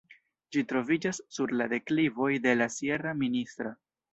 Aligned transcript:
Ĝi 0.55 0.63
troviĝas 0.71 1.19
sur 1.37 1.53
la 1.59 1.67
deklivoj 1.75 2.33
de 2.47 2.57
la 2.63 2.69
sierra 2.79 3.17
Ministra. 3.25 3.79